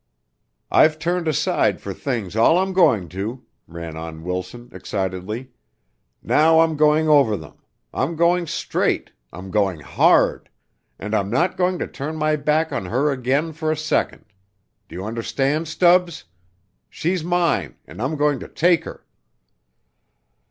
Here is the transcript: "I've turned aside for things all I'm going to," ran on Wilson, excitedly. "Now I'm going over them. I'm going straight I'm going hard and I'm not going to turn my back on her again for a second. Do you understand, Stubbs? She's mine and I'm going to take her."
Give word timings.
"I've 0.71 0.97
turned 0.97 1.27
aside 1.27 1.79
for 1.79 1.93
things 1.93 2.35
all 2.35 2.57
I'm 2.57 2.73
going 2.73 3.07
to," 3.09 3.45
ran 3.67 3.95
on 3.95 4.23
Wilson, 4.23 4.69
excitedly. 4.71 5.51
"Now 6.23 6.61
I'm 6.61 6.75
going 6.75 7.07
over 7.07 7.37
them. 7.37 7.57
I'm 7.93 8.15
going 8.15 8.47
straight 8.47 9.11
I'm 9.31 9.51
going 9.51 9.81
hard 9.81 10.49
and 10.97 11.13
I'm 11.13 11.29
not 11.29 11.55
going 11.55 11.77
to 11.77 11.87
turn 11.87 12.15
my 12.15 12.35
back 12.35 12.71
on 12.71 12.85
her 12.87 13.11
again 13.11 13.53
for 13.53 13.71
a 13.71 13.77
second. 13.77 14.25
Do 14.87 14.95
you 14.95 15.05
understand, 15.05 15.67
Stubbs? 15.67 16.23
She's 16.89 17.23
mine 17.23 17.75
and 17.85 18.01
I'm 18.01 18.15
going 18.15 18.39
to 18.39 18.47
take 18.47 18.85
her." 18.85 19.05